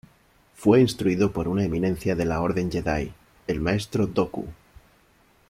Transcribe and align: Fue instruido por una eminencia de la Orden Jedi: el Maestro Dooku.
Fue 0.55 0.81
instruido 0.81 1.31
por 1.31 1.47
una 1.47 1.63
eminencia 1.63 2.15
de 2.15 2.25
la 2.25 2.41
Orden 2.41 2.71
Jedi: 2.71 3.13
el 3.45 3.59
Maestro 3.61 4.07
Dooku. 4.07 4.47